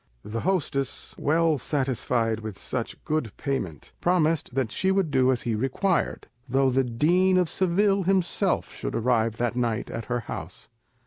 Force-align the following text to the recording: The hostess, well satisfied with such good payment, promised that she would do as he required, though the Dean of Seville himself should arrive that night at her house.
The 0.23 0.39
hostess, 0.39 1.13
well 1.15 1.59
satisfied 1.59 2.39
with 2.39 2.57
such 2.57 3.03
good 3.05 3.37
payment, 3.37 3.93
promised 4.01 4.55
that 4.55 4.71
she 4.71 4.89
would 4.89 5.11
do 5.11 5.31
as 5.31 5.43
he 5.43 5.53
required, 5.53 6.27
though 6.49 6.71
the 6.71 6.83
Dean 6.83 7.37
of 7.37 7.47
Seville 7.47 8.01
himself 8.01 8.73
should 8.73 8.95
arrive 8.95 9.37
that 9.37 9.55
night 9.55 9.91
at 9.91 10.05
her 10.05 10.21
house. 10.21 10.69